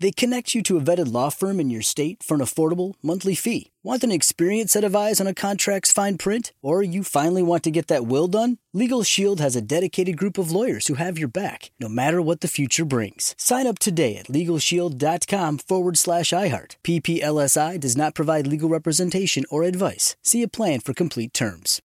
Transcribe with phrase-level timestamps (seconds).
[0.00, 3.34] They connect you to a vetted law firm in your state for an affordable monthly
[3.34, 3.70] fee.
[3.82, 6.52] Want an experienced set of eyes on a contract's fine print?
[6.62, 8.58] Or you finally want to get that will done?
[8.72, 12.40] Legal Shield has a dedicated group of lawyers who have your back, no matter what
[12.40, 13.34] the future brings.
[13.38, 16.76] Sign up today at LegalShield.com forward slash iHeart.
[16.82, 20.16] PPLSI does not provide legal representation or advice.
[20.22, 21.80] See a plan for complete terms.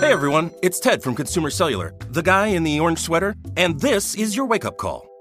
[0.00, 4.14] Hey everyone, it's Ted from Consumer Cellular, the guy in the orange sweater, and this
[4.14, 5.09] is your wake up call.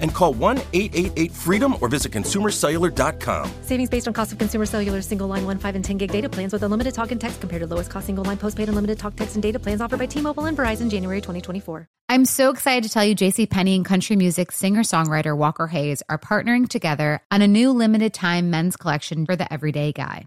[0.00, 3.50] and call 1 888 freedom or visit consumercellular.com.
[3.62, 6.28] Savings based on cost of consumer cellular single line 1, 5, and 10 gig data
[6.28, 9.16] plans with unlimited talk and text compared to lowest cost single line postpaid unlimited talk,
[9.16, 11.88] text, and data plans offered by T Mobile and Verizon January 2024.
[12.08, 16.18] I'm so excited to tell you JC Penney and country music singer-songwriter Walker Hayes are
[16.18, 20.26] partnering together on a new limited time men's collection for the everyday guy.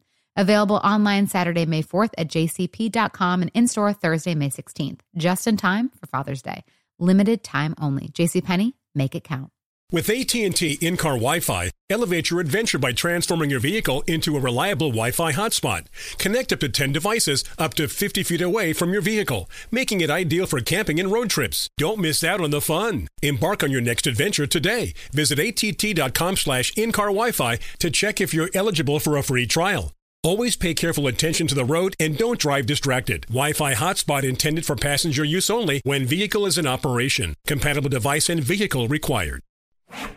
[0.35, 5.57] Available online Saturday, May 4th at jcp.com and in store Thursday, May 16th, just in
[5.57, 6.63] time for Father's Day.
[6.99, 8.09] Limited time only.
[8.09, 9.51] JCPenney, make it count.
[9.91, 15.33] With AT&T in-car Wi-Fi, elevate your adventure by transforming your vehicle into a reliable Wi-Fi
[15.33, 15.87] hotspot.
[16.17, 20.09] Connect up to 10 devices up to 50 feet away from your vehicle, making it
[20.09, 21.69] ideal for camping and road trips.
[21.77, 23.09] Don't miss out on the fun.
[23.21, 24.93] Embark on your next adventure today.
[25.11, 29.91] Visit att.com slash in-car Wi-Fi to check if you're eligible for a free trial.
[30.23, 33.23] Always pay careful attention to the road and don't drive distracted.
[33.23, 37.33] Wi-Fi hotspot intended for passenger use only when vehicle is in operation.
[37.47, 39.41] Compatible device and vehicle required.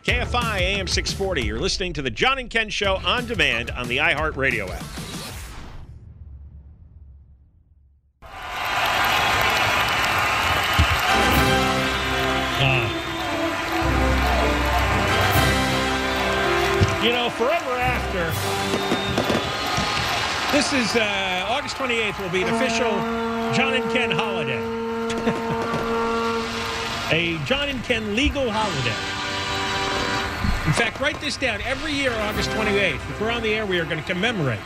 [0.04, 1.42] KFI AM 640.
[1.42, 4.84] You're listening to the John and Ken Show on demand on the iHeartRadio app.
[12.60, 12.90] Uh,
[17.02, 19.03] you know, forever after.
[20.54, 22.92] This is uh, August 28th will be an official
[23.54, 24.62] John and Ken holiday.
[27.10, 28.94] a John and Ken legal holiday.
[30.64, 31.60] In fact, write this down.
[31.62, 34.60] Every year, August 28th, if we're on the air, we are going to commemorate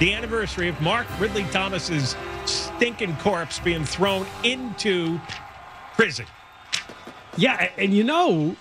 [0.00, 5.20] the anniversary of Mark Ridley Thomas's stinking corpse being thrown into
[5.94, 6.26] prison.
[7.36, 8.56] Yeah, and you know,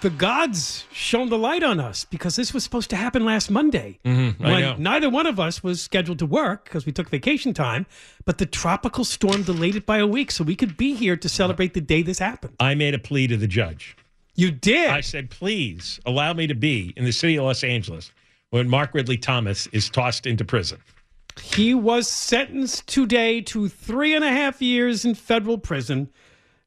[0.00, 3.98] the gods shone the light on us because this was supposed to happen last Monday.
[4.04, 7.86] Mm-hmm, when neither one of us was scheduled to work because we took vacation time,
[8.24, 11.28] but the tropical storm delayed it by a week so we could be here to
[11.28, 12.54] celebrate the day this happened.
[12.60, 13.96] I made a plea to the judge.
[14.34, 14.90] You did.
[14.90, 18.12] I said, please allow me to be in the city of Los Angeles
[18.50, 20.78] when Mark Ridley Thomas is tossed into prison.
[21.40, 26.10] He was sentenced today to three and a half years in federal prison.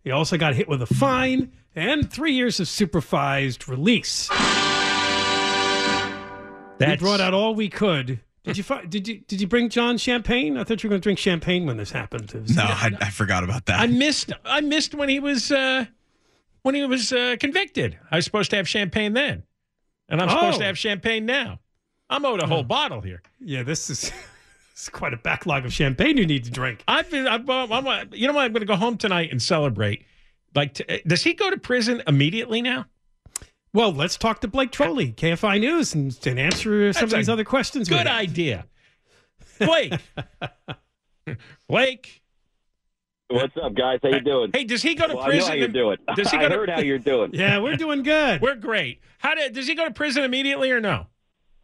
[0.03, 4.29] He also got hit with a fine and three years of supervised release.
[6.79, 8.19] we brought out all we could.
[8.43, 10.57] Did you fi- did you did you bring John champagne?
[10.57, 12.31] I thought you were going to drink champagne when this happened.
[12.31, 13.79] Was- No, I, I forgot about that.
[13.79, 14.33] I missed.
[14.43, 15.85] I missed when he was uh,
[16.63, 17.99] when he was uh, convicted.
[18.09, 19.43] I was supposed to have champagne then,
[20.09, 20.67] and I'm supposed to Oh.
[20.67, 21.59] have champagne now.
[22.09, 23.21] I'm owed a whole bottle here.
[23.39, 24.11] yeah, this is
[24.73, 26.83] it's quite a backlog of champagne you need to drink.
[26.87, 27.27] I've been.
[27.27, 28.43] I've, I'm- you know what?
[28.45, 30.03] I'm going to go home tonight and celebrate.
[30.55, 32.85] Like, t- does he go to prison immediately now?
[33.73, 37.29] Well, let's talk to Blake Troli, KFI News, and, and answer some That's of these
[37.29, 37.87] other questions.
[37.87, 38.65] Good idea,
[39.59, 39.93] Blake.
[41.69, 42.21] Blake.
[43.29, 43.99] What's up, guys?
[44.03, 44.51] How you doing?
[44.53, 45.49] Hey, does he go to Well, I know prison?
[45.51, 45.97] how you're doing.
[46.15, 47.31] Does he I to- heard how you're doing.
[47.33, 48.41] Yeah, we're doing good.
[48.41, 48.99] We're great.
[49.19, 51.07] How did, does he go to prison immediately or no?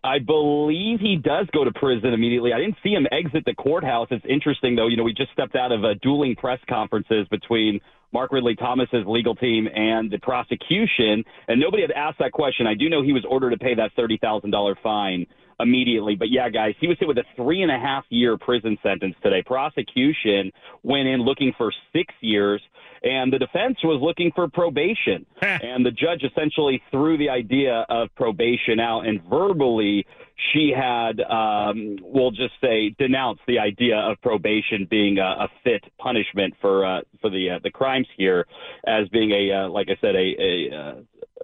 [0.07, 2.53] I believe he does go to prison immediately.
[2.53, 4.07] I didn't see him exit the courthouse.
[4.09, 4.87] It's interesting, though.
[4.87, 7.81] You know, we just stepped out of uh, dueling press conferences between
[8.13, 12.67] Mark Ridley Thomas's legal team and the prosecution, and nobody had asked that question.
[12.67, 15.25] I do know he was ordered to pay that thirty thousand dollar fine
[15.59, 16.15] immediately.
[16.15, 19.15] But yeah, guys, he was hit with a three and a half year prison sentence
[19.21, 19.43] today.
[19.45, 20.53] Prosecution
[20.83, 22.61] went in looking for six years,
[23.03, 25.25] and the defense was looking for probation.
[25.41, 30.05] and the judge essentially threw the idea of probation out and verbally
[30.53, 35.83] she had, um, we'll just say, denounced the idea of probation being a, a fit
[35.97, 38.45] punishment for uh, for the uh, the crimes here,
[38.85, 40.95] as being a, uh, like I said, a, a uh,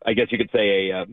[0.05, 1.01] I guess you could say a.
[1.01, 1.05] Uh,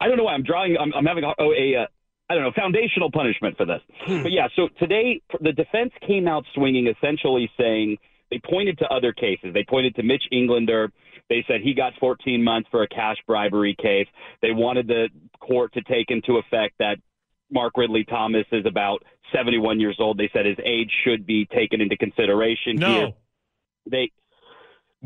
[0.00, 0.76] I don't know why I'm drawing.
[0.78, 1.86] I'm, I'm having a, oh, a uh,
[2.30, 3.80] I don't know foundational punishment for this.
[4.06, 4.22] Hmm.
[4.22, 7.98] But yeah, so today the defense came out swinging, essentially saying
[8.30, 9.52] they pointed to other cases.
[9.54, 10.92] They pointed to Mitch Englander.
[11.28, 14.08] They said he got 14 months for a cash bribery case.
[14.42, 15.08] They wanted the
[15.40, 16.96] court to take into effect that
[17.50, 20.18] Mark Ridley Thomas is about 71 years old.
[20.18, 22.86] They said his age should be taken into consideration No.
[22.86, 23.12] here.
[23.90, 24.10] They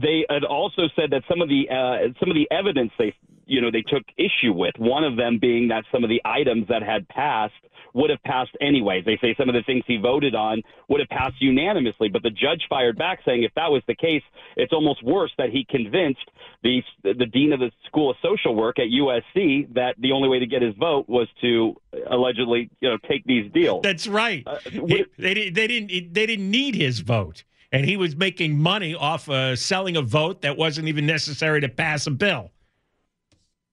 [0.01, 3.15] they had also said that some of the uh, some of the evidence they
[3.47, 4.75] you know they took issue with.
[4.79, 7.55] One of them being that some of the items that had passed
[7.95, 9.05] would have passed anyways.
[9.07, 12.31] They say some of the things he voted on would have passed unanimously, but the
[12.31, 14.23] judge fired back saying if that was the case,
[14.57, 16.21] it's almost worse that he convinced
[16.63, 20.39] the the dean of the School of Social Work at USC that the only way
[20.39, 21.75] to get his vote was to
[22.11, 23.83] allegedly you know take these deals.
[23.83, 24.43] That's right.
[24.47, 26.13] Uh, He- they, they didn't.
[26.15, 30.43] They didn't need his vote, and he was making money off uh, selling a vote
[30.43, 32.51] that wasn't even necessary to pass a bill.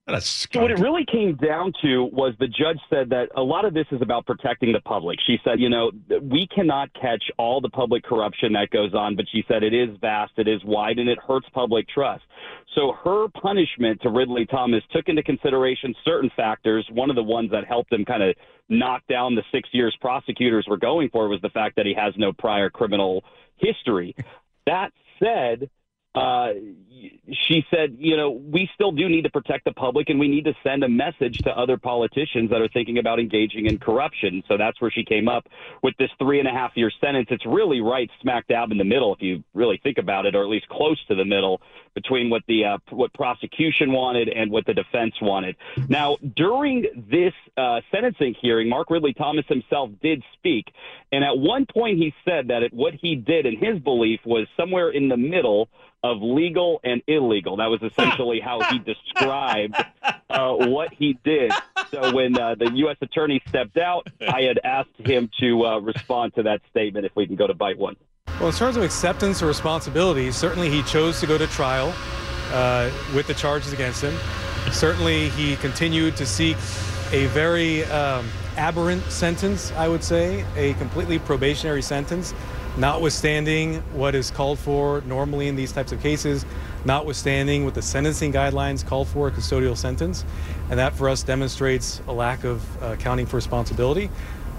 [0.06, 3.64] What So what it really came down to was the judge said that a lot
[3.64, 5.18] of this is about protecting the public.
[5.26, 5.90] She said, you know,
[6.22, 9.96] we cannot catch all the public corruption that goes on, but she said it is
[10.00, 12.22] vast, it is wide, and it hurts public trust.
[12.76, 16.86] So her punishment to Ridley Thomas took into consideration certain factors.
[16.92, 18.36] One of the ones that helped him kind of
[18.68, 22.14] knock down the six years prosecutors were going for was the fact that he has
[22.16, 23.24] no prior criminal
[23.56, 24.14] history.
[24.66, 25.68] That said,
[26.16, 26.52] uh,
[27.48, 30.44] she said, you know, we still do need to protect the public and we need
[30.44, 34.42] to send a message to other politicians that are thinking about engaging in corruption.
[34.48, 35.46] So that's where she came up
[35.82, 37.28] with this three and a half year sentence.
[37.30, 40.42] It's really right smack dab in the middle, if you really think about it, or
[40.42, 41.60] at least close to the middle
[41.94, 45.56] between what the uh, what prosecution wanted and what the defense wanted.
[45.88, 50.66] Now, during this uh, sentencing hearing, Mark Ridley Thomas himself did speak,
[51.10, 54.46] and at one point he said that it, what he did, in his belief, was
[54.56, 55.68] somewhere in the middle
[56.06, 57.56] of legal and illegal.
[57.56, 59.74] That was essentially how he described
[60.30, 61.52] uh, what he did.
[61.90, 62.96] So when uh, the U.S.
[63.00, 67.06] attorney stepped out, I had asked him to uh, respond to that statement.
[67.06, 67.96] If we can go to bite one.
[68.38, 71.94] Well, in terms of acceptance or responsibility, certainly he chose to go to trial
[72.52, 74.14] uh, with the charges against him.
[74.72, 76.56] Certainly he continued to seek
[77.12, 82.34] a very um, aberrant sentence, I would say, a completely probationary sentence,
[82.76, 86.44] notwithstanding what is called for normally in these types of cases,
[86.84, 90.24] notwithstanding what the sentencing guidelines call for a custodial sentence.
[90.70, 94.10] And that for us demonstrates a lack of uh, accounting for responsibility.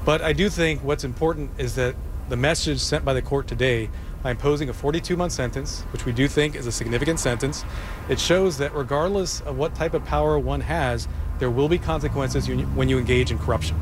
[0.06, 1.96] But I do think what's important is that
[2.30, 3.90] the message sent by the court today
[4.24, 7.64] by imposing a 42 month sentence, which we do think is a significant sentence,
[8.10, 11.08] it shows that regardless of what type of power one has,
[11.40, 13.78] there will be consequences when you- when you engage in corruption.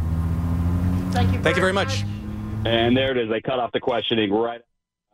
[1.12, 1.40] Thank you.
[1.40, 2.04] Thank you very much.
[2.66, 3.30] And there it is.
[3.30, 4.62] They cut off the questioning right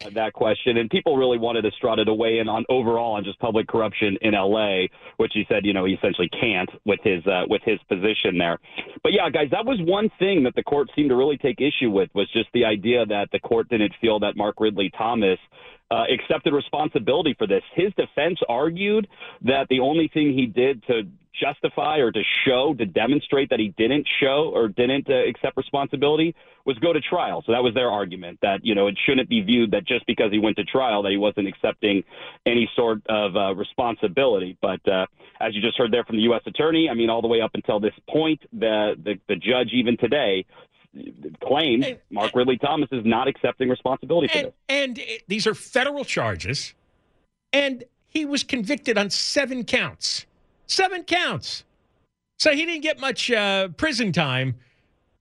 [0.05, 0.77] at that question.
[0.77, 4.33] And people really wanted Estrada to weigh in on overall on just public corruption in
[4.33, 8.37] L.A., which he said, you know, he essentially can't with his uh, with his position
[8.37, 8.57] there.
[9.03, 11.91] But yeah, guys, that was one thing that the court seemed to really take issue
[11.91, 15.39] with was just the idea that the court didn't feel that Mark Ridley Thomas
[15.91, 17.63] uh, accepted responsibility for this.
[17.75, 19.07] His defense argued
[19.41, 21.03] that the only thing he did to
[21.39, 26.35] justify or to show, to demonstrate that he didn't show or didn't uh, accept responsibility
[26.65, 27.43] was go to trial.
[27.45, 30.31] So that was their argument that, you know, it shouldn't be viewed that just because
[30.31, 32.03] he went to trial that he wasn't accepting
[32.45, 34.57] any sort of uh, responsibility.
[34.61, 35.05] But uh,
[35.39, 36.41] as you just heard there from the U.S.
[36.45, 39.97] attorney, I mean, all the way up until this point, the, the, the judge even
[39.97, 40.45] today
[41.43, 44.53] claimed And- Mark Ridley Thomas is not accepting responsibility for and, this.
[44.69, 46.73] and it- these are federal charges,
[47.53, 50.25] and he was convicted on seven counts.
[50.71, 51.65] Seven counts.
[52.39, 54.55] So he didn't get much uh, prison time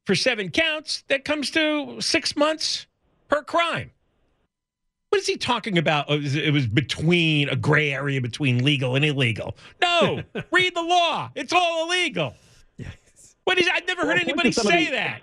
[0.07, 1.03] for seven counts.
[1.09, 2.87] That comes to six months
[3.29, 3.91] per crime.
[5.09, 6.07] What is he talking about?
[6.09, 9.57] Oh, It was between a gray area between legal and illegal.
[9.83, 11.33] No, read the law.
[11.35, 12.35] It's all illegal.
[13.43, 13.69] What is?
[13.75, 15.23] I've never Well, heard anybody say that.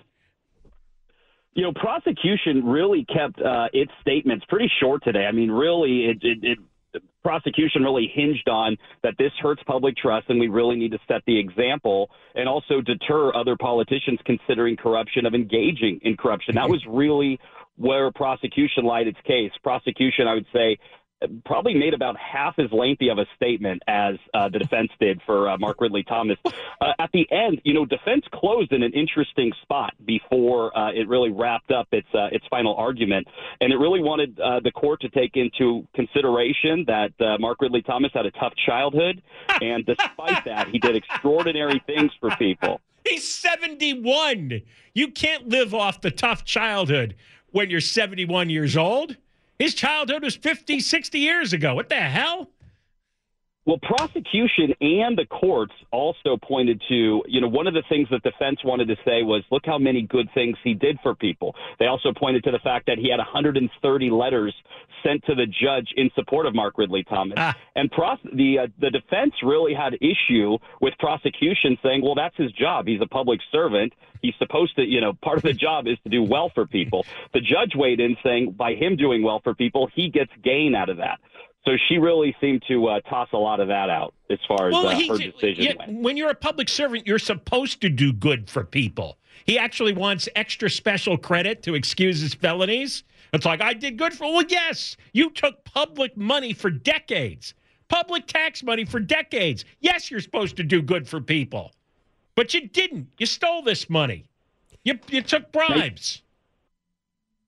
[1.54, 5.24] You know, prosecution really kept uh, its statements pretty short today.
[5.24, 6.58] I mean, really, it, it, it
[7.00, 10.98] the prosecution really hinged on that this hurts public trust, and we really need to
[11.06, 16.54] set the example and also deter other politicians considering corruption of engaging in corruption.
[16.54, 17.38] That was really
[17.76, 19.52] where prosecution lied its case.
[19.62, 20.78] Prosecution, I would say,
[21.44, 25.48] probably made about half as lengthy of a statement as uh, the defense did for
[25.48, 26.38] uh, Mark Ridley Thomas.
[26.44, 31.08] Uh, at the end, you know, defense closed in an interesting spot before uh, it
[31.08, 33.26] really wrapped up its uh, its final argument,
[33.60, 37.82] and it really wanted uh, the court to take into consideration that uh, Mark Ridley
[37.82, 39.22] Thomas had a tough childhood,
[39.60, 42.80] and despite that, he did extraordinary things for people.
[43.08, 44.62] He's 71.
[44.92, 47.16] You can't live off the tough childhood
[47.50, 49.16] when you're 71 years old.
[49.58, 51.74] His childhood was 50, 60 years ago.
[51.74, 52.50] What the hell?
[53.68, 58.22] Well, prosecution and the courts also pointed to, you know, one of the things that
[58.22, 61.54] defense wanted to say was, look how many good things he did for people.
[61.78, 64.54] They also pointed to the fact that he had 130 letters
[65.04, 67.34] sent to the judge in support of Mark Ridley Thomas.
[67.36, 67.54] Ah.
[67.76, 72.50] And pros- the uh, the defense really had issue with prosecution saying, well, that's his
[72.52, 72.86] job.
[72.86, 73.92] He's a public servant.
[74.22, 77.04] He's supposed to, you know, part of the job is to do well for people.
[77.34, 80.88] The judge weighed in saying, by him doing well for people, he gets gain out
[80.88, 81.20] of that.
[81.64, 84.72] So she really seemed to uh, toss a lot of that out as far as
[84.72, 86.02] Well, uh, he, her decision yeah, went.
[86.02, 89.18] when you're a public servant, you're supposed to do good for people.
[89.44, 93.04] He actually wants extra special credit to excuse his felonies.
[93.32, 97.54] It's like, I did good for, well, yes, you took public money for decades,
[97.88, 99.64] public tax money for decades.
[99.80, 101.72] Yes, you're supposed to do good for people,
[102.34, 103.08] but you didn't.
[103.18, 104.24] You stole this money,
[104.84, 106.22] you, you took bribes.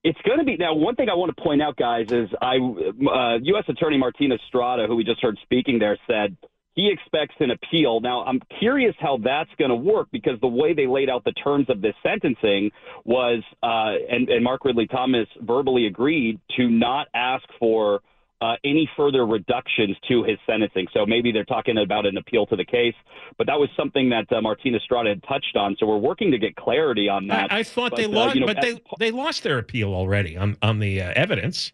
[0.02, 0.74] It's going to be now.
[0.74, 3.64] One thing I want to point out, guys, is I uh, U.S.
[3.68, 6.36] Attorney Martin Estrada, who we just heard speaking there, said
[6.74, 8.00] he expects an appeal.
[8.00, 11.32] Now, I'm curious how that's going to work because the way they laid out the
[11.32, 12.70] terms of this sentencing
[13.04, 18.00] was, uh, and, and Mark Ridley Thomas verbally agreed to not ask for
[18.40, 20.86] uh, any further reductions to his sentencing.
[20.92, 22.94] So maybe they're talking about an appeal to the case,
[23.36, 25.76] but that was something that uh, Martin Estrada had touched on.
[25.78, 27.52] So we're working to get clarity on that.
[27.52, 29.92] I, I thought But, they uh, lost, you know, but they they lost their appeal
[29.94, 31.72] already on on the uh, evidence.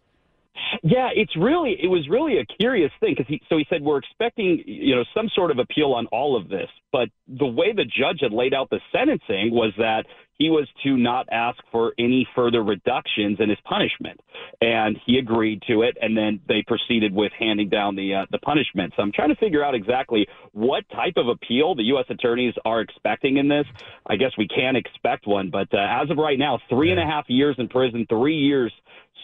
[0.83, 3.99] Yeah, it's really it was really a curious thing because he so he said we're
[3.99, 7.85] expecting you know some sort of appeal on all of this, but the way the
[7.85, 10.05] judge had laid out the sentencing was that
[10.37, 14.19] he was to not ask for any further reductions in his punishment,
[14.61, 18.37] and he agreed to it, and then they proceeded with handing down the uh, the
[18.39, 18.93] punishment.
[18.95, 22.05] So I'm trying to figure out exactly what type of appeal the U.S.
[22.09, 23.65] attorneys are expecting in this.
[24.05, 27.05] I guess we can expect one, but uh, as of right now, three and a
[27.05, 28.71] half years in prison, three years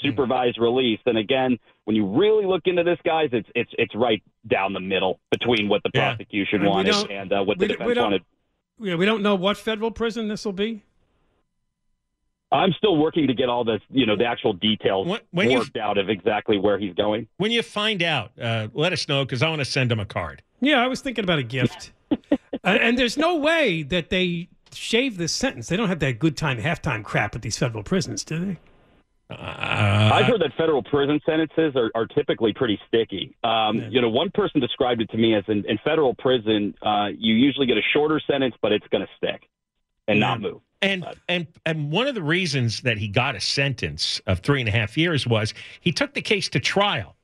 [0.02, 1.00] supervised release.
[1.06, 4.80] And again, when you really look into this, guys, it's it's it's right down the
[4.80, 6.16] middle between what the Yeah.
[6.16, 8.24] prosecution wanted and uh, what the defense wanted.
[8.80, 10.82] Yeah, we don't know what federal prison this will be.
[12.54, 15.58] I'm still working to get all the you know the actual details When- when you-
[15.60, 17.28] worked out of exactly where he's going.
[17.38, 20.06] When you find out, uh, let us know because I want to send him a
[20.06, 20.42] card.
[20.62, 21.92] Yeah, I was thinking about a gift.
[22.12, 25.68] uh, and there's no way that they shave this sentence.
[25.68, 28.58] They don't have that good time, halftime crap at these federal prisons, do they?
[29.30, 33.36] Uh, I've heard that federal prison sentences are, are typically pretty sticky.
[33.44, 37.10] Um, You know, one person described it to me as in, in federal prison, uh,
[37.18, 39.50] you usually get a shorter sentence, but it's going to stick
[40.08, 40.62] and not move.
[40.84, 44.68] And and and one of the reasons that he got a sentence of three and
[44.68, 47.16] a half years was he took the case to trial.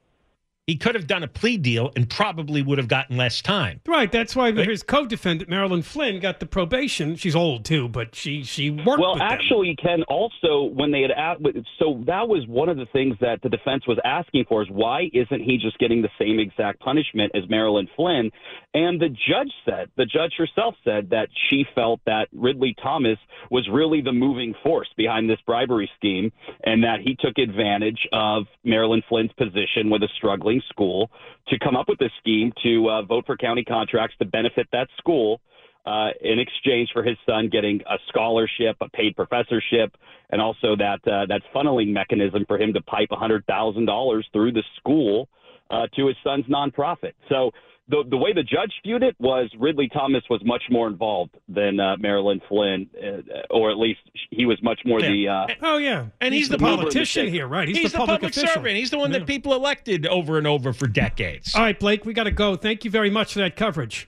[0.70, 3.82] He could have done a plea deal and probably would have gotten less time.
[3.88, 4.12] Right.
[4.12, 7.16] That's why his co-defendant Marilyn Flynn got the probation.
[7.16, 9.02] She's old too, but she she worked.
[9.02, 9.32] Well, with them.
[9.32, 11.42] actually, Ken, also when they had asked,
[11.80, 15.10] so that was one of the things that the defense was asking for is why
[15.12, 18.30] isn't he just getting the same exact punishment as Marilyn Flynn?
[18.76, 23.18] And the judge said, the judge herself said that she felt that Ridley Thomas
[23.50, 26.32] was really the moving force behind this bribery scheme,
[26.64, 31.10] and that he took advantage of Marilyn Flynn's position with a struggling school
[31.48, 34.88] to come up with this scheme to uh, vote for county contracts to benefit that
[34.98, 35.42] school
[35.86, 39.96] uh, in exchange for his son getting a scholarship, a paid professorship,
[40.30, 44.52] and also that uh, that funneling mechanism for him to pipe hundred thousand dollars through
[44.52, 45.30] the school
[45.70, 47.14] uh, to his son's nonprofit.
[47.30, 47.52] So.
[47.92, 51.80] The, the way the judge viewed it was Ridley Thomas was much more involved than
[51.80, 55.28] uh, Marilyn Flynn, uh, or at least he was much more the.
[55.28, 57.68] Uh, Oh yeah, And he's, the, the public- politician here, right?
[57.68, 58.54] He's, He's, the, the public, public, official.
[58.54, 58.76] servant.
[58.78, 59.18] He's the one Yeah.
[59.18, 61.56] that people elected over and over for decades.
[61.56, 62.56] All right, Blake, we got to go.
[62.56, 64.08] Thank you very much for that coverage.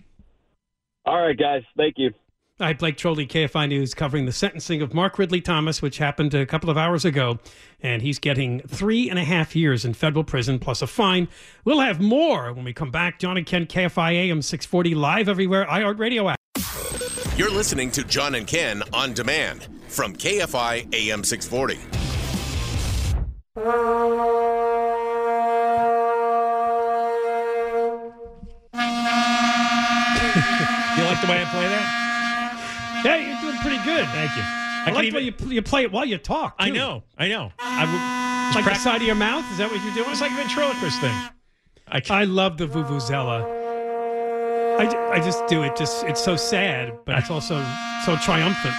[1.08, 2.12] all right, guys, thank you.
[2.62, 6.46] Right, Blake Troli, KFI News, covering the sentencing of Mark Ridley Thomas, which happened a
[6.46, 7.40] couple of hours ago.
[7.82, 11.28] And he's getting three and a half years in federal prison plus a fine.
[11.66, 13.18] We'll have more when we come back.
[13.18, 16.38] John and Ken, KFI AM 640, live everywhere, iHeartRadio app.
[17.36, 21.80] You're listening to John and Ken on demand from KFI AM 640.
[30.98, 32.01] You like the way I play that?
[33.04, 34.06] Yeah, you're doing pretty good.
[34.08, 34.44] Thank you.
[34.44, 36.56] I, can like even- the way you, pl- you play it while you talk.
[36.60, 37.04] I know.
[37.18, 37.52] I know.
[37.60, 39.46] I would, Like the side of your mouth?
[39.52, 40.10] Is that what you're doing?
[40.12, 41.16] It's like a ventriloquist thing.
[41.88, 43.44] I, I love the Vuvuzela.
[44.80, 45.76] I, I just do it.
[45.76, 47.64] Just It's so sad, but it's also
[48.06, 48.74] so triumphant.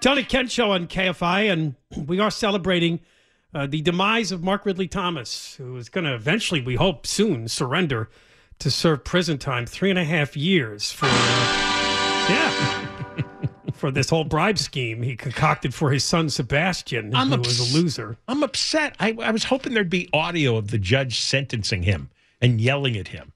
[0.00, 1.74] Tony Kent Show on KFI, and
[2.06, 3.00] we are celebrating
[3.54, 7.48] uh, the demise of Mark Ridley Thomas, who is going to eventually, we hope, soon
[7.48, 8.08] surrender
[8.60, 11.08] to serve prison time, three and a half years for, uh,
[12.28, 12.77] yeah,
[13.78, 17.74] for this whole bribe scheme he concocted for his son Sebastian, I'm who ups- was
[17.74, 18.16] a loser.
[18.26, 18.96] I'm upset.
[18.98, 23.08] I, I was hoping there'd be audio of the judge sentencing him and yelling at
[23.08, 23.32] him.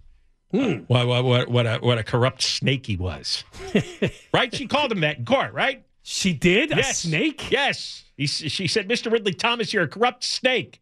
[0.50, 0.58] Hmm.
[0.61, 3.44] Uh, what, what, what, what, a, what a corrupt snake he was.
[4.34, 4.54] right?
[4.54, 5.84] She called him that in court, right?
[6.02, 6.70] She did?
[6.70, 7.04] Yes.
[7.04, 7.50] A snake?
[7.50, 8.04] Yes.
[8.16, 9.11] He, she said, Mr.
[9.11, 10.80] Ridley Thomas, you're a corrupt snake.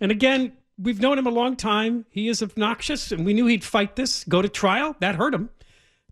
[0.00, 2.06] And again, we've known him a long time.
[2.08, 4.96] He is obnoxious, and we knew he'd fight this, go to trial.
[5.00, 5.50] That hurt him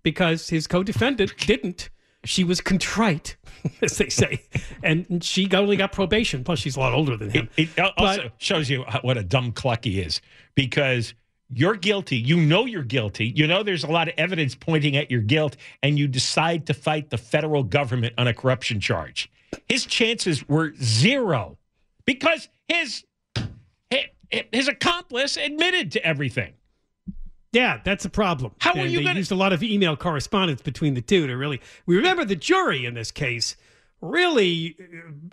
[0.03, 1.89] because his co defendant didn't.
[2.25, 3.37] She was contrite,
[3.83, 4.43] as they say,
[4.83, 6.45] and she got- only got probation.
[6.45, 7.49] Plus, she's a lot older than him.
[7.57, 10.21] It al- also shows you what a dumb cluck he is
[10.55, 11.15] because
[11.51, 12.17] you're guilty.
[12.17, 13.27] You know you're guilty.
[13.35, 16.75] You know there's a lot of evidence pointing at your guilt, and you decide to
[16.75, 19.31] fight the federal government on a corruption charge.
[19.69, 21.57] His chances were zero
[22.05, 23.05] because his
[23.91, 26.53] his, his accomplice admitted to everything.
[27.53, 28.53] Yeah, that's a problem.
[28.61, 31.35] How are you they gonna- used a lot of email correspondence between the two to
[31.37, 31.61] really.
[31.87, 33.57] We remember the jury in this case
[34.01, 34.77] really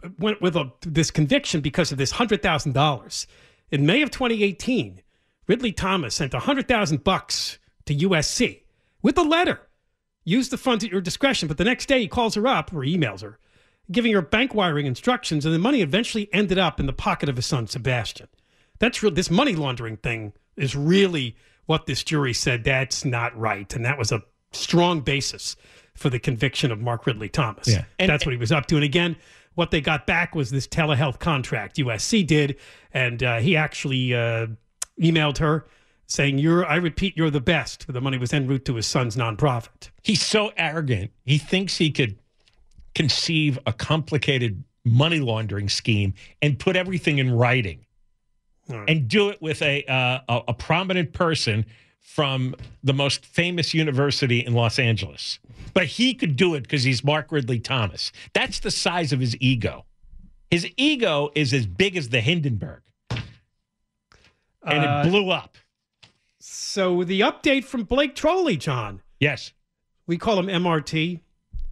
[0.04, 3.28] uh, went with a, this conviction because of this hundred thousand dollars.
[3.72, 5.02] In May of 2018,
[5.48, 8.62] Ridley Thomas sent a hundred thousand bucks to USC
[9.02, 9.60] with a letter.
[10.24, 11.48] Use the funds at your discretion.
[11.48, 13.38] But the next day, he calls her up or emails her,
[13.92, 17.36] giving her bank wiring instructions, and the money eventually ended up in the pocket of
[17.36, 18.28] his son Sebastian.
[18.80, 19.12] That's real.
[19.14, 23.98] This money laundering thing is really what this jury said that's not right, and that
[23.98, 25.56] was a strong basis
[25.96, 27.68] for the conviction of Mark Ridley Thomas.
[27.68, 27.86] Yeah.
[28.00, 28.76] And- that's what he was up to.
[28.76, 29.16] And again,
[29.56, 32.58] what they got back was this telehealth contract USC did,
[32.94, 34.48] and uh, he actually uh,
[35.02, 35.66] emailed her
[36.08, 39.16] saying, "You're, I repeat, you're the best." The money was en route to his son's
[39.16, 39.90] nonprofit.
[40.04, 41.12] He's so arrogant.
[41.24, 42.18] He thinks he could
[42.94, 47.85] conceive a complicated money laundering scheme and put everything in writing
[48.70, 51.66] and do it with a, uh, a a prominent person
[52.00, 55.40] from the most famous university in Los Angeles.
[55.74, 58.12] But he could do it because he's Mark Ridley Thomas.
[58.34, 59.86] That's the size of his ego.
[60.50, 63.20] His ego is as big as the Hindenburg, and
[64.64, 65.58] Uh, it blew up.
[66.40, 69.02] So the update from Blake Troli, John.
[69.20, 69.52] Yes,
[70.08, 71.20] We call him MRT.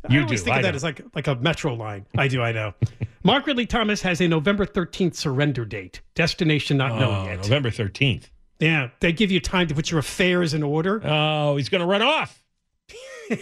[0.09, 0.75] You I always do, think I of that know.
[0.75, 2.05] as like like a metro line.
[2.17, 2.73] I do, I know.
[3.23, 6.01] Mark Ridley Thomas has a November 13th surrender date.
[6.15, 7.37] Destination not known Oh, yet.
[7.37, 8.29] November thirteenth.
[8.59, 11.01] Yeah, they give you time to put your affairs in order.
[11.03, 12.41] Oh, he's going to run off.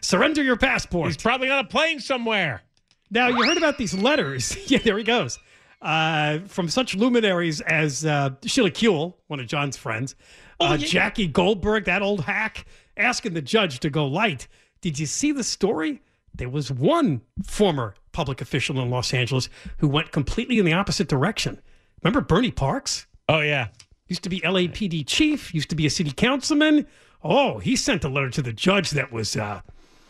[0.00, 1.08] Surrender your passport.
[1.08, 2.62] He's probably on a plane somewhere.
[3.10, 4.56] Now you heard about these letters.
[4.70, 5.38] yeah, there he goes.
[5.80, 10.14] Uh, from such luminaries as uh, Sheila Kuehl, one of John's friends,
[10.60, 10.86] uh, yeah.
[10.86, 14.48] Jackie Goldberg, that old hack, asking the judge to go light.
[14.80, 16.02] Did you see the story?
[16.38, 19.48] There was one former public official in Los Angeles
[19.78, 21.60] who went completely in the opposite direction.
[22.02, 23.06] Remember Bernie Parks?
[23.28, 23.68] Oh yeah.
[24.06, 26.86] Used to be LAPD chief, used to be a city councilman.
[27.22, 29.60] Oh, he sent a letter to the judge that was uh,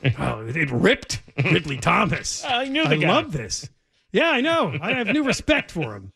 [0.18, 2.44] oh, it ripped Ridley Thomas.
[2.48, 3.08] I knew the I guy.
[3.08, 3.68] love this.
[4.12, 4.74] Yeah, I know.
[4.80, 6.12] I have new respect for him.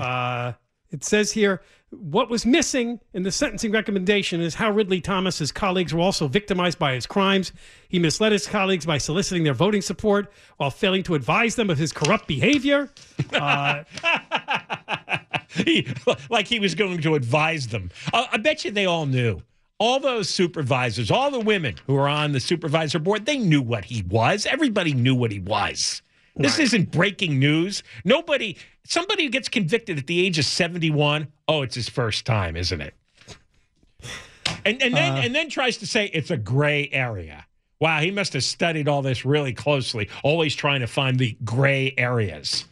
[0.00, 0.52] Uh,
[0.90, 5.94] it says here what was missing in the sentencing recommendation is how Ridley Thomas's colleagues
[5.94, 7.52] were also victimized by his crimes.
[7.88, 11.78] He misled his colleagues by soliciting their voting support while failing to advise them of
[11.78, 12.90] his corrupt behavior.
[13.32, 13.84] Uh,
[15.50, 15.88] He,
[16.30, 17.90] like he was going to advise them.
[18.12, 19.40] Uh, I bet you they all knew.
[19.78, 23.86] All those supervisors, all the women who were on the supervisor board, they knew what
[23.86, 24.44] he was.
[24.44, 26.02] Everybody knew what he was.
[26.38, 27.82] This isn't breaking news.
[28.04, 32.56] Nobody, somebody who gets convicted at the age of 71, oh, it's his first time,
[32.56, 32.94] isn't it?
[34.64, 35.20] And and then uh.
[35.24, 37.46] and then tries to say it's a gray area.
[37.80, 41.94] Wow, he must have studied all this really closely, always trying to find the gray
[41.96, 42.64] areas.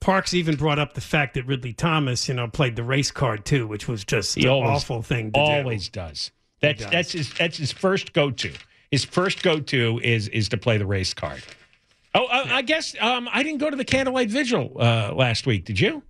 [0.00, 3.44] Parks even brought up the fact that Ridley Thomas, you know, played the race card
[3.44, 6.00] too, which was just He an always- awful thing to always do.
[6.00, 6.30] does.
[6.62, 6.90] That's does.
[6.90, 8.52] that's his that's his first go to.
[8.90, 11.42] His first go to is is to play the race card.
[12.14, 15.64] Oh, uh, I guess um, I didn't go to the candlelight vigil uh, last week.
[15.64, 16.02] Did you?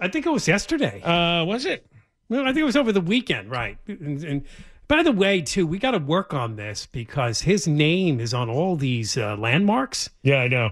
[0.00, 1.02] I think it was yesterday.
[1.02, 1.86] Uh, was it?
[2.28, 3.76] Well, I think it was over the weekend, right?
[3.86, 4.44] And, and
[4.88, 8.48] by the way, too, we got to work on this because his name is on
[8.48, 10.08] all these uh, landmarks.
[10.22, 10.70] Yeah, I know.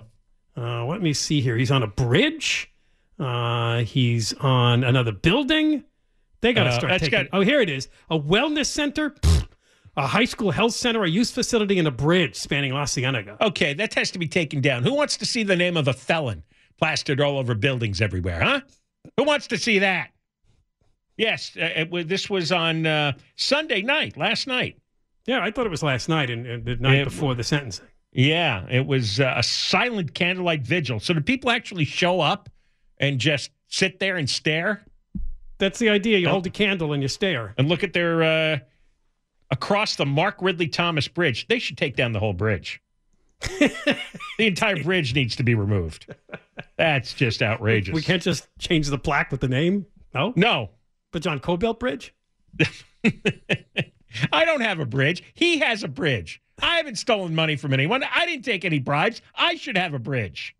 [0.56, 1.56] Uh, let me see here.
[1.56, 2.72] He's on a bridge.
[3.18, 5.84] Uh, he's on another building.
[6.40, 7.24] They got to start that's taking.
[7.24, 9.14] got- oh, here it is: a wellness center,
[9.96, 13.36] a high school health center, a youth facility, and a bridge spanning La Cienega.
[13.40, 14.82] Okay, that has to be taken down.
[14.82, 16.42] Who wants to see the name of a felon
[16.78, 18.40] plastered all over buildings everywhere?
[18.40, 18.60] Huh?
[19.16, 20.10] Who wants to see that?
[21.16, 24.78] Yes, uh, it, this was on uh, Sunday night, last night.
[25.26, 27.86] Yeah, I thought it was last night and, and the night It- before the sentencing.
[28.12, 30.98] Yeah, it was uh, a silent candlelight vigil.
[30.98, 32.48] So did people actually show up
[32.98, 34.82] and just sit there and stare
[35.58, 36.18] That's the idea.
[36.18, 36.32] You Oh.
[36.32, 37.54] hold a candle and you stare.
[37.58, 38.58] and look at their uh,
[39.50, 41.46] across the Mark Ridley Thomas Bridge?
[41.48, 42.80] They should take down the whole bridge.
[43.40, 43.96] the
[44.38, 46.14] entire bridge needs to be removed.
[46.76, 47.94] That's just outrageous.
[47.94, 49.86] We can't just change the plaque with the name.
[50.14, 50.70] No, No,
[51.12, 52.14] the John Kobylt Bridge.
[54.32, 55.22] I don't have a bridge.
[55.34, 56.42] He has a bridge.
[56.60, 58.02] I haven't stolen money from anyone.
[58.02, 59.22] I didn't take any bribes.
[59.34, 60.54] I should have a bridge.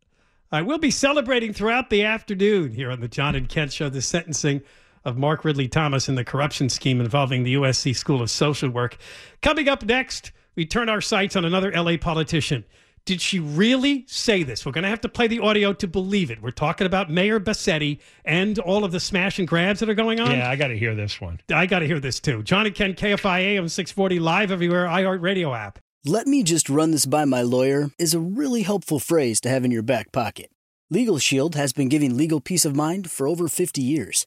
[0.52, 4.02] I will be celebrating throughout the afternoon here on the John and Ken Show the
[4.02, 4.62] sentencing
[5.04, 8.96] of Mark Ridley Thomas in the corruption scheme involving the USC School of Social Work.
[9.42, 12.64] Coming up next, we turn our sights on another LA politician.
[13.06, 14.66] Did she really say this?
[14.66, 16.42] We're going to have to play the audio to believe it.
[16.42, 20.20] We're talking about Mayor Bassetti and all of the smash and grabs that are going
[20.20, 20.32] on.
[20.32, 21.40] Yeah, I got to hear this one.
[21.52, 22.42] I got to hear this too.
[22.42, 25.78] John and Ken, KFI AM 640, live everywhere, iHeartRadio app.
[26.04, 29.64] Let me just run this by my lawyer is a really helpful phrase to have
[29.64, 30.50] in your back pocket.
[30.90, 34.26] Legal Shield has been giving legal peace of mind for over 50 years.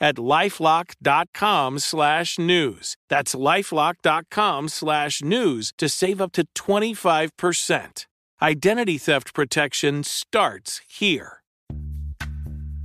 [0.00, 2.96] at lifelock.com slash news.
[3.08, 8.06] That's lifelock.com slash news to save up to 25%.
[8.42, 11.42] Identity theft protection starts here.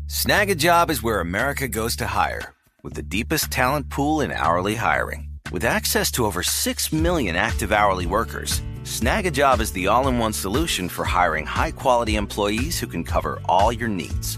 [0.08, 4.32] Snag a job is where America goes to hire, with the deepest talent pool in
[4.32, 5.30] hourly hiring.
[5.52, 10.08] With access to over 6 million active hourly workers, Snag a job is the all
[10.08, 14.38] in one solution for hiring high quality employees who can cover all your needs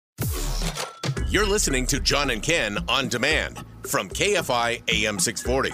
[1.31, 5.71] You're listening to John and Ken on demand from KFI AM 640.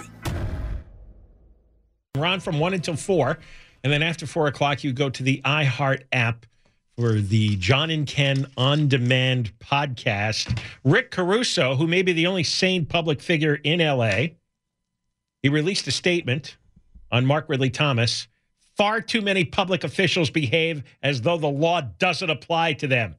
[2.14, 3.36] We're on from 1 until 4.
[3.82, 6.46] And then after 4 o'clock, you go to the iHeart app
[6.96, 10.60] for the John and Ken on demand podcast.
[10.84, 14.26] Rick Caruso, who may be the only sane public figure in LA,
[15.42, 16.56] he released a statement
[17.10, 18.28] on Mark Ridley Thomas.
[18.76, 23.16] Far too many public officials behave as though the law doesn't apply to them.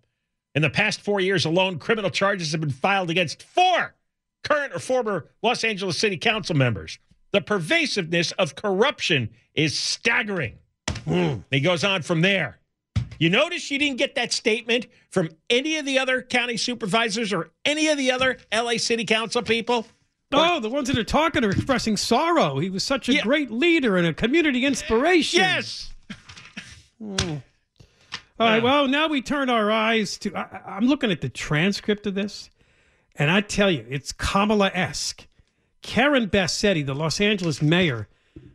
[0.56, 3.96] In the past four years alone, criminal charges have been filed against four
[4.44, 6.98] current or former Los Angeles City Council members.
[7.32, 10.58] The pervasiveness of corruption is staggering.
[11.06, 11.44] Mm.
[11.52, 12.60] He goes on from there.
[13.20, 17.52] You notice you didn't get that statement from any of the other county supervisors or
[17.66, 19.86] any of the other LA City Council people?
[20.32, 22.60] Oh, the ones that are talking are expressing sorrow.
[22.60, 23.24] He was such a yeah.
[23.24, 25.40] great leader and a community inspiration.
[25.40, 25.92] Yes.
[27.02, 27.42] mm.
[28.40, 28.64] All right.
[28.64, 30.34] Well, now we turn our eyes to.
[30.34, 32.50] I, am looking at the transcript of this,
[33.16, 35.28] and I tell you, it's Kamala esque.
[35.82, 38.08] Karen Bassetti, the Los Angeles mayor,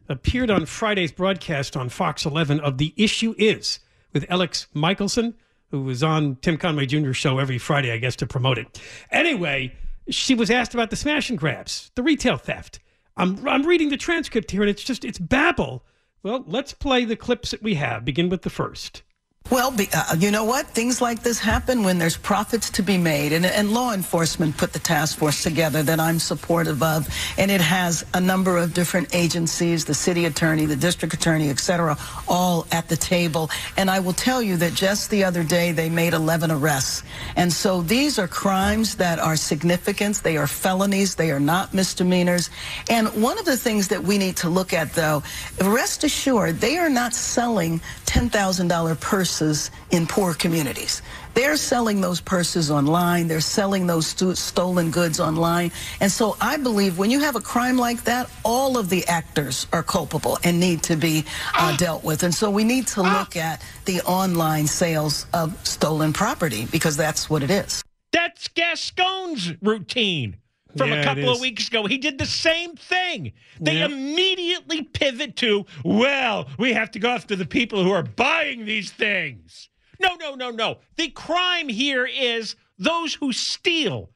[0.08, 3.80] appeared on Friday's broadcast on Fox 11 of The Issue Is
[4.12, 5.34] with Alex Michelson,
[5.70, 8.80] who was on Tim Conway Jr.'s show every Friday, I guess, to promote it.
[9.10, 9.74] Anyway,
[10.08, 12.78] she was asked about the smash and grabs, the retail theft.
[13.16, 15.84] I'm, I'm reading the transcript here, and it's just, it's babble.
[16.22, 18.04] Well, let's play the clips that we have.
[18.04, 19.02] Begin with the first.
[19.50, 20.68] Well, be, uh, you know what?
[20.68, 23.34] Things like this happen when there's profits to be made.
[23.34, 27.06] And, and, law enforcement put the task force together that I'm supportive of.
[27.36, 31.58] And it has a number of different agencies, the city attorney, the district attorney, et
[31.58, 33.50] cetera, all at the table.
[33.76, 37.02] And I will tell you that just the other day, they made 11 arrests.
[37.36, 40.22] And so these are crimes that are significant.
[40.22, 41.16] They are felonies.
[41.16, 42.48] They are not misdemeanors.
[42.88, 45.22] And one of the things that we need to look at, though,
[45.60, 51.02] rest assured, they are not selling $10,000 purses purses in poor communities.
[51.34, 53.26] They're selling those purses online.
[53.26, 55.72] They're selling those st stolen goods online.
[56.00, 59.66] And so I believe when you have a crime like that, all of the actors
[59.72, 61.24] are culpable and need to be
[61.58, 62.22] uh, dealt with.
[62.22, 67.28] And so we need to look at the online sales of stolen property because that's
[67.28, 67.82] what it is.
[68.12, 70.36] That's Gascon's routine
[70.76, 71.86] from Yeah, a couple of weeks ago.
[71.86, 73.32] He did the same thing.
[73.60, 73.90] They Yep.
[73.90, 78.90] immediately pivot to, well, we have to go after the people who are buying these
[78.90, 79.68] things.
[80.00, 80.78] No, no, no, no.
[80.96, 84.10] The crime here is those who steal.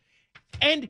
[0.61, 0.88] And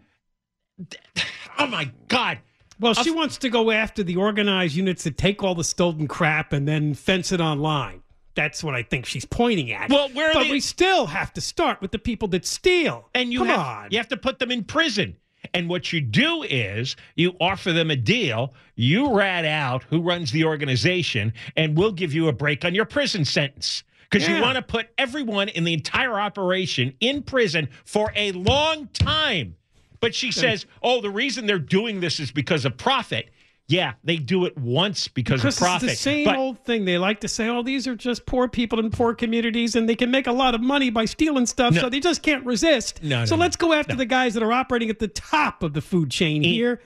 [1.59, 2.39] oh my God.
[2.81, 6.53] Well, she wants to go after the organized units that take all the stolen crap
[6.53, 8.03] and then fence it online.
[8.37, 9.91] That's what I think she's pointing at.
[9.91, 13.09] Well, where but the- we still have to start with the people that steal.
[13.17, 13.89] And you Come have, on.
[13.91, 15.17] you have to put them in prison.
[15.55, 20.31] And what you do is you offer them a deal, you rat out who runs
[20.33, 23.85] the organization, and we'll give you a break on your prison sentence.
[24.11, 28.89] Because you want to put everyone in the entire operation in prison for a long
[28.95, 29.55] time.
[30.01, 33.29] But she says, oh, the reason they're doing this is because of profit.
[33.71, 35.91] Yeah, they do it once because, Because of profit.
[35.91, 36.87] it's the same but old thing.
[36.87, 39.95] They like to say, "Oh, these are just poor people in poor communities, and they
[39.95, 41.83] can make a lot of money by stealing stuff, No.
[41.83, 44.43] so they just can't resist." No, no, so no, let's go after the guys that
[44.43, 46.81] are operating at the top of the food chain here.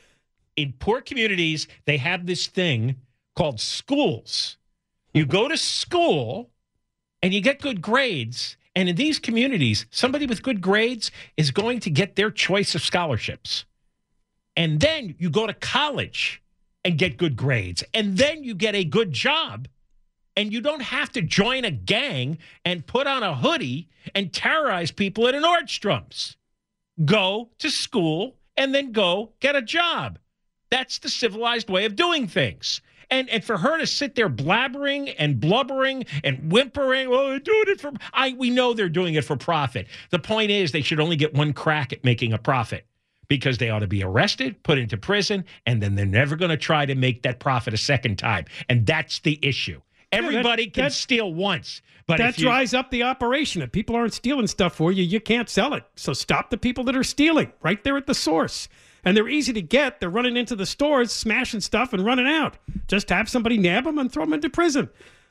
[0.57, 2.97] in poor communities, they have this thing
[3.35, 4.59] called schools.
[5.15, 6.51] You go to school
[7.23, 8.59] and you get good grades.
[8.77, 12.83] And in these communities, somebody with good grades is going to get their choice of
[12.83, 13.65] scholarships.
[14.55, 16.42] And then you go to college
[16.85, 17.85] and get good grades.
[17.95, 19.69] And then you get a good job.
[20.35, 24.91] And you don't have to join a gang and put on a hoodie and terrorize
[24.91, 26.39] people at an Nordstrom's.
[27.05, 30.19] Go to school and then go get a job.
[30.71, 32.81] That's the civilized way of doing things.
[33.11, 37.65] And and for her to sit there blabbering and blubbering and whimpering, well, they're doing
[37.67, 39.87] it for I we know they're doing it for profit.
[40.09, 42.87] The point is they should only get one crack at making a profit
[43.33, 46.57] because they ought to be arrested, put into prison, and then they're never going to
[46.59, 48.45] try to make that profit a second time.
[48.69, 49.81] And that's the issue.
[50.13, 53.63] Everybody can that- steal once, but that you, dries up the operation.
[53.63, 55.83] If people aren't stealing stuff for you, you can't sell it.
[55.97, 58.69] So stop the people that are stealing right there at the source.
[59.03, 59.99] And they're easy to get.
[59.99, 62.59] They're running into the stores, smashing stuff, and running out.
[62.87, 64.91] Just have somebody nab them and throw them into prison.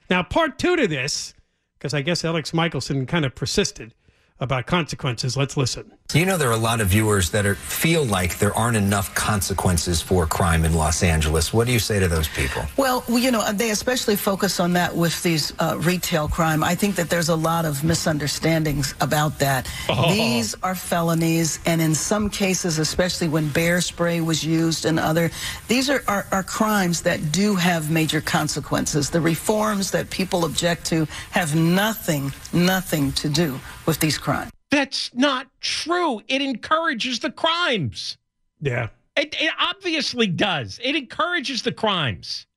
[0.10, 1.36] Now, part two to this,
[1.78, 3.94] because I guess Alex Michelson kind of persisted
[4.40, 5.38] about consequences.
[5.38, 5.94] Let's listen.
[6.14, 9.16] You know, there are a lot of viewers that are, feel like there aren't enough
[9.16, 11.54] consequences for crime in Los Angeles.
[11.54, 12.64] What do you say to those people?
[12.76, 16.66] Well, you know, they especially focus on that with these uh, retail crime.
[16.66, 19.72] I think that there's a lot of misunderstandings about that.
[19.88, 20.12] Oh.
[20.12, 25.32] These are felonies, and in some cases, especially when bear spray was used and other,
[25.70, 29.10] these are, are, are crimes that do have major consequences.
[29.10, 34.52] The reforms that people object to have nothing, nothing to do with these crimes.
[34.72, 36.22] That's not true.
[36.28, 38.18] It encourages the crimes.
[38.62, 38.88] Yeah.
[39.16, 40.80] It, it obviously does.
[40.82, 42.48] It encourages the crimes.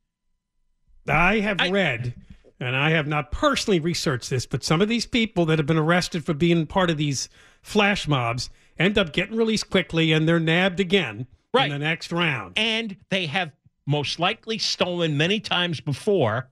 [1.08, 2.14] I have read,
[2.60, 5.76] and I have not personally researched this, but some of these people that have been
[5.76, 7.28] arrested for being part of these
[7.60, 8.48] flash mobs
[8.78, 11.26] end up getting released quickly and they're nabbed again
[11.58, 12.54] in the next round.
[12.56, 13.52] And they have
[13.86, 16.48] most likely stolen many times before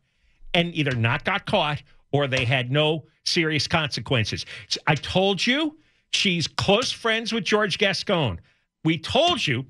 [0.52, 4.44] and either not got caught or they had no serious consequences.
[4.86, 5.76] I told you
[6.10, 8.40] she's close friends with George Gascon.
[8.84, 9.66] We told you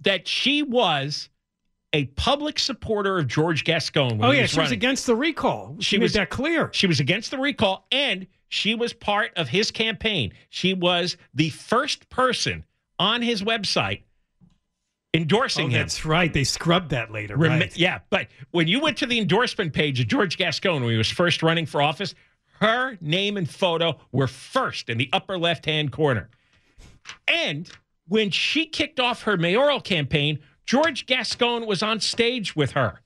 [0.00, 1.28] that she was
[1.92, 4.18] a public supporter of George Gascon.
[4.18, 5.76] When Oh, yeah, was she was against the recall.
[5.80, 6.70] She made that clear.
[6.72, 10.32] She was against the recall, and she was part of his campaign.
[10.48, 12.64] She was the first person
[12.98, 14.02] on his website
[15.14, 15.72] endorsing Oh, him.
[15.80, 16.32] that's right.
[16.32, 17.76] They scrubbed that later, Rem- right?
[17.76, 21.10] Yeah, but when you went to the endorsement page of George Gascon when he was
[21.10, 22.14] first running for office,
[22.60, 26.28] her name and photo were first in the upper left hand corner.
[27.28, 27.68] And
[28.08, 33.00] when she kicked off her mayoral campaign, George Gascon was on stage with her.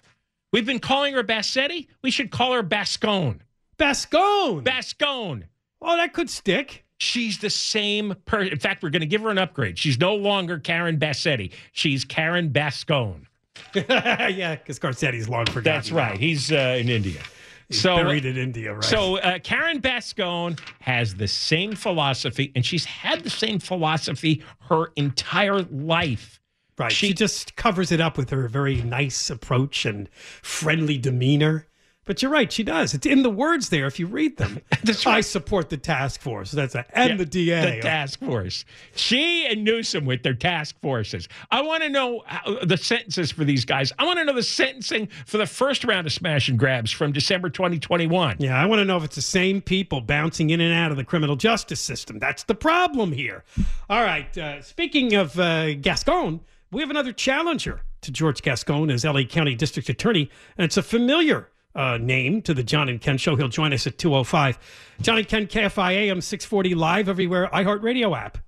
[0.53, 1.89] We've been calling her Bassetti.
[2.03, 3.41] We should call her Bascone.
[3.79, 4.63] Bascone.
[4.63, 5.45] Bascone.
[5.83, 6.85] Oh, that could stick.
[6.99, 8.53] She's the same person.
[8.53, 9.79] In fact, we're going to give her an upgrade.
[9.79, 11.53] She's no longer Karen Bassetti.
[11.73, 13.27] She's Karen Bascone.
[13.75, 15.65] yeah, because Garcetti's long forgotten.
[15.65, 16.15] That's right.
[16.15, 16.19] now.
[16.19, 17.21] He's uh, in India.
[17.69, 18.85] He's so buried in India, right?
[18.85, 24.93] So uh, Karen Bascone has the same philosophy, and she's had the same philosophy her
[24.97, 26.41] entire life.
[26.79, 26.93] Right.
[26.93, 30.11] She, just covers it up with her very nice approach and
[30.43, 31.67] friendly demeanor.
[32.07, 32.95] But you're right, she does.
[32.95, 34.61] It's in the words there if you read them.
[35.07, 36.53] I support the task force.
[36.53, 37.77] That's a, and Yeah, the DA.
[37.77, 38.65] The task force.
[38.95, 41.29] She and Newsom with their task forces.
[41.51, 42.23] I want to know
[42.63, 43.93] the sentences for these guys.
[43.99, 47.11] I want to know the sentencing for the first round of smash and grabs from
[47.11, 48.37] December 2021.
[48.39, 50.97] Yeah, I want to know if it's the same people bouncing in and out of
[50.97, 52.21] the criminal justice system.
[52.21, 53.43] That's the problem here.
[53.91, 54.37] All right.
[54.39, 56.41] Uh, speaking of uh, Gascon,
[56.71, 60.83] we have another challenger to George Gascon as LA County District Attorney, and it's a
[60.83, 63.37] familiar uh, name to the John and Ken Show.
[63.37, 64.57] He'll join us at 2.05.
[65.03, 68.39] John and Ken, KFI AM 640 live everywhere, iHeartRadio app.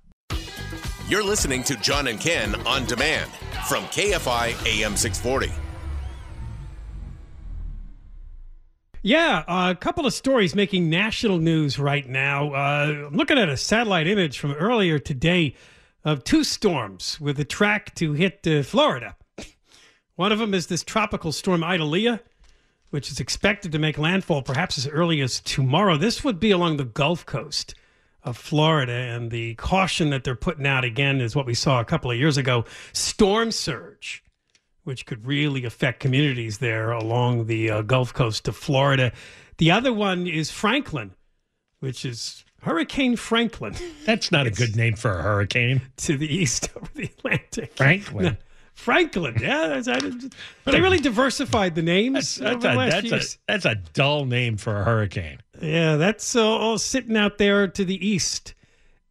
[1.07, 3.31] You're listening to John and Ken on demand
[3.67, 5.51] from KFI AM 640.
[9.01, 12.53] Yeah, uh, a couple of stories making national news right now.
[12.53, 15.55] Uh, I'm looking at a satellite image from earlier today
[16.03, 19.15] of two storms with a track to hit uh, Florida.
[20.15, 22.19] One of them is this tropical storm Idalia,
[22.89, 25.97] which is expected to make landfall perhaps as early as tomorrow.
[25.97, 27.75] This would be along the Gulf Coast
[28.23, 31.85] of Florida, and the caution that they're putting out again is what we saw a
[31.85, 34.23] couple of years ago storm surge
[34.89, 39.11] which could really affect communities there along the uh, Gulf Coast of Florida.
[39.57, 41.11] The other one is Franklin,
[41.79, 43.75] which is Hurricane Franklin.
[44.05, 45.83] That's not a good name for a hurricane.
[45.97, 47.75] To the east of the Atlantic.
[47.75, 48.25] Franklin.
[48.25, 48.35] No,
[48.79, 49.81] Franklin, yeah.
[49.81, 50.29] That's,
[50.63, 52.35] they really diversified the names.
[52.35, 55.41] That's, over the a, last that's, a, that's a dull name for a hurricane.
[55.61, 58.53] Yeah, that's uh, all sitting out there to the east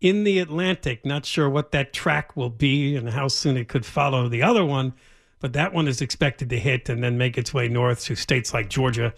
[0.00, 1.04] in the Atlantic.
[1.04, 4.64] Not sure what that track will be and how soon it could follow the other
[4.64, 4.94] one,
[5.38, 8.54] but that one is expected to hit and then make its way north to states
[8.54, 9.12] like Georgia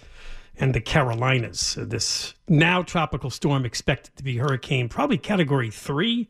[0.59, 1.77] and the Carolinas.
[1.79, 6.29] This now tropical storm expected to be hurricane, probably category three.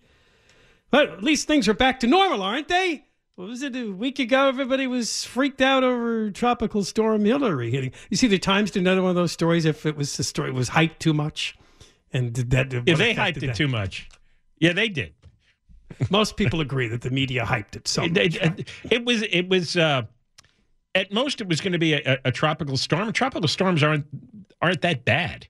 [0.90, 3.06] But at least things are back to normal, aren't they?
[3.40, 4.48] What was it a week ago?
[4.48, 7.90] Everybody was freaked out over tropical storm Hilary hitting.
[8.10, 9.64] You see, the Times did another one of those stories.
[9.64, 11.56] If it was the story was hyped too much,
[12.12, 14.10] and did that Yeah, they hyped it that- too much.
[14.58, 15.14] Yeah, they did.
[16.10, 18.36] Most people agree that the media hyped it so It, much.
[18.36, 20.02] it- it was it was uh,
[20.94, 23.10] at most it was going to be a, a tropical storm.
[23.10, 24.04] Tropical storms aren't
[24.60, 25.46] aren't that bad.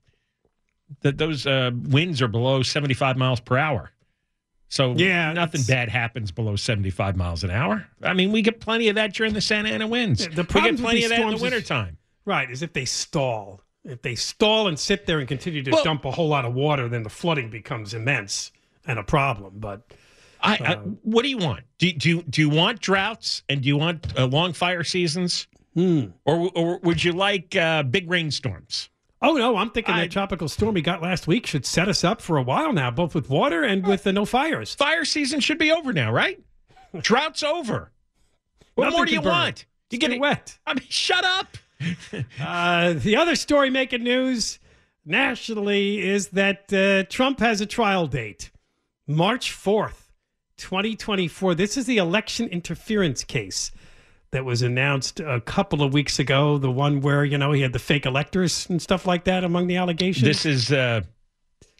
[1.01, 3.91] That those uh, winds are below seventy five miles per hour.
[4.71, 7.85] So Yeah, nothing bad happens below seventy five miles an hour.
[8.01, 10.25] I mean, we get plenty of that during the Santa Ana winds.
[10.29, 11.97] The we get plenty of that in the wintertime.
[12.23, 13.61] Right, is if they stall.
[13.83, 16.53] If they stall and sit there and continue to Well- dump a whole lot of
[16.53, 18.51] water, then the flooding becomes immense
[18.87, 19.55] and a problem.
[19.57, 19.81] But
[20.41, 21.65] I, I what do you want?
[21.77, 25.47] Do, do you do you want droughts and do you want uh, long fire seasons,
[25.73, 26.05] Hmm.
[26.23, 28.89] or or would you like uh, big rainstorms?
[29.21, 32.21] Oh no, I'm thinking that tropical storm we got last week should set us up
[32.21, 34.73] for a while now, both with water and with uh, no fires.
[34.73, 36.39] Fire season should be over now, right?
[36.99, 37.91] Drought's over.
[38.75, 39.65] What Nothing more do you burn want?
[39.89, 40.57] You get it wet.
[40.65, 41.57] I mean, shut up.
[42.39, 44.59] Uh, the other story making news
[45.03, 48.51] nationally is that uh, Trump has a trial date,
[49.07, 50.11] March 4th,
[50.57, 51.55] 2024.
[51.55, 53.71] This is the election interference case
[54.31, 56.57] that was announced a couple of weeks ago.
[56.57, 59.67] The one where, you know, he had the fake electors and stuff like that among
[59.67, 60.25] the allegations.
[60.25, 61.01] This is uh,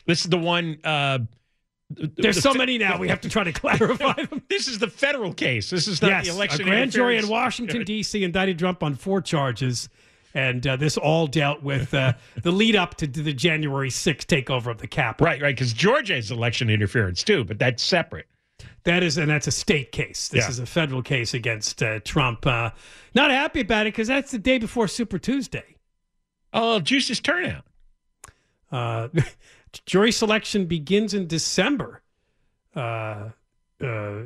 [0.05, 0.77] this is the one.
[0.83, 1.19] Uh,
[1.89, 4.43] There's the so fe- many now, we have to try to clarify them.
[4.49, 5.69] This is the federal case.
[5.69, 6.61] This is not yes, the election.
[6.61, 7.27] a grand jury in.
[7.27, 8.23] Washington D.C.
[8.23, 9.87] indicted Trump on four charges,
[10.33, 14.67] and uh, this all dealt with uh, the lead up to the January 6th takeover
[14.67, 15.25] of the Capitol.
[15.25, 18.27] Right, right, because Georgia is election interference too, but that's separate.
[18.83, 20.27] That is, and that's a state case.
[20.29, 20.49] This Yeah.
[20.49, 22.47] is a federal case against uh, Trump.
[22.47, 22.71] Uh,
[23.13, 25.75] not happy about it because that's the day before Super Tuesday.
[26.53, 27.63] Oh, juice's turnout.
[28.71, 29.09] Uh,
[29.85, 32.01] jury selection begins in December.
[32.75, 33.29] Uh,
[33.83, 34.21] uh,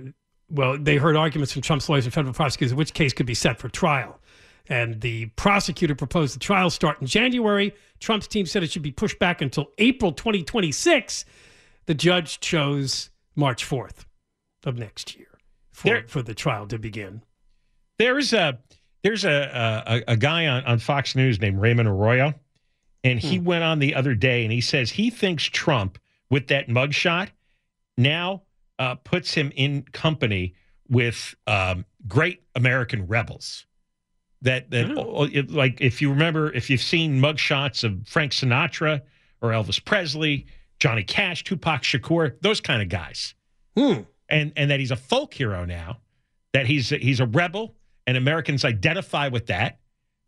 [0.49, 3.57] well, they heard arguments from Trump's lawyers and federal prosecutors, which case could be set
[3.59, 4.19] for trial.
[4.67, 7.73] And the prosecutor proposed the trial start in January.
[7.99, 11.25] Trump's team said it should be pushed back until April 2026.
[11.87, 14.05] The judge chose March 4th
[14.65, 15.27] of next year
[15.71, 17.21] for, There- for the trial to begin.
[17.97, 18.59] There's a
[19.03, 22.33] there's a a, a guy on, on Fox News named Raymond Arroyo,
[23.03, 25.97] and he went on the other day and he says he thinks Trump
[26.29, 27.29] with that mugshot
[27.97, 28.41] now
[28.79, 30.55] uh, puts him in company
[30.89, 33.65] with um, great American rebels.
[34.41, 34.89] That that
[35.31, 39.01] it- like if you remember if you've seen mugshots of Frank Sinatra
[39.41, 40.47] or Elvis Presley,
[40.79, 43.33] Johnny Cash, Tupac Shakur, those kind of guys.
[44.29, 45.99] And and that he's a folk hero now,
[46.53, 47.75] that he's he's a rebel
[48.07, 49.79] and Americans identify with that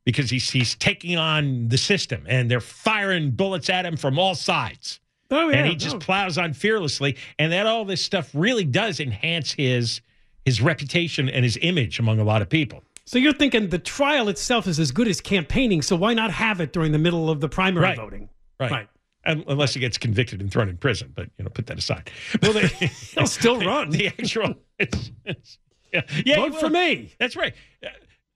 [0.05, 4.35] because he's he's taking on the system and they're firing bullets at him from all
[4.35, 4.99] sides.
[5.29, 5.99] Oh, yeah, and he just no.
[5.99, 10.01] plows on fearlessly and that all this stuff really does enhance his
[10.45, 12.83] his reputation and his image among a lot of people.
[13.05, 16.61] So you're thinking the trial itself is as good as campaigning, so why not have
[16.61, 17.97] it during the middle of the primary Right.
[17.97, 18.29] voting?
[18.59, 18.71] Right.
[18.71, 18.87] Right.
[19.27, 22.09] Un- Unless he gets convicted and thrown in prison, but you know, put that aside.
[22.41, 22.67] Well, they,
[23.15, 23.89] he'll still run.
[23.91, 25.59] the actual, it's, it's,
[25.93, 27.13] yeah, yeah, Vote for me.
[27.19, 27.53] That's right.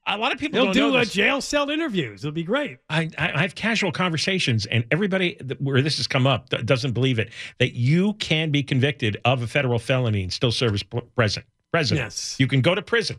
[0.08, 1.14] A lot of people He'll don't do this.
[1.14, 2.24] jail cell interviews.
[2.24, 2.78] It'll be great.
[2.90, 6.66] I, I I have casual conversations, and everybody that, where this has come up that
[6.66, 7.30] doesn't believe it
[7.60, 10.84] that you can be convicted of a federal felony and still serve as
[11.16, 11.46] president.
[11.72, 12.06] President.
[12.06, 12.36] Yes.
[12.40, 13.18] You can go to prison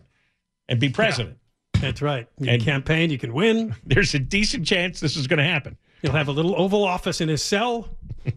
[0.68, 1.38] and be president.
[1.80, 2.26] That's right.
[2.38, 3.74] You And- can campaign, you can win.
[3.86, 5.78] There's a decent chance this is going to happen.
[6.03, 7.88] He'll have a little Oval Office in his cell.
[8.26, 8.32] All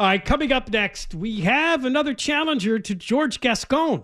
[0.00, 4.02] right, coming up next, we have another challenger to George Gascon.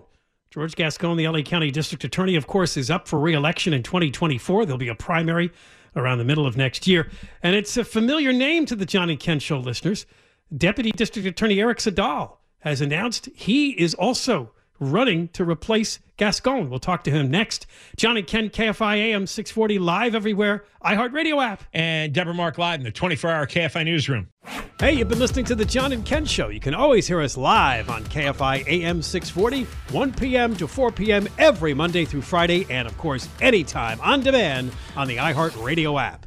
[0.51, 4.65] George Gascon, the LA County District Attorney, of course, is up for re-election in 2024.
[4.65, 5.51] There'll be a primary
[5.95, 7.09] around the middle of next year.
[7.43, 10.05] And it's a familiar name to the John and Ken Show listeners.
[10.55, 16.69] Deputy District Attorney Eric Siddall has announced he is also running to replace Gascon.
[16.69, 17.67] We'll talk to him next.
[17.95, 21.63] John and Ken, KFI AM 640, live everywhere, iHeartRadio app.
[21.73, 24.27] And Deborah Mark live in the 24 hour KFI newsroom.
[24.79, 26.49] Hey, you've been listening to the John and Ken Show.
[26.49, 30.55] You can always hear us live on KFI AM 640, 1 p.m.
[30.55, 31.27] to 4 p.m.
[31.37, 36.26] every Monday through Friday, and of course, anytime on demand on the iHeartRadio app.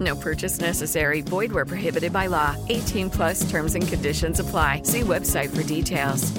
[0.00, 1.20] No purchase necessary.
[1.20, 2.56] Void where prohibited by law.
[2.68, 4.82] 18 plus terms and conditions apply.
[4.84, 6.32] See website for details.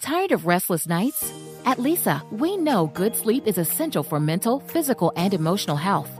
[0.00, 1.32] Tired of restless nights?
[1.66, 6.19] At Leesa, we know good sleep is essential for mental, physical, and emotional health.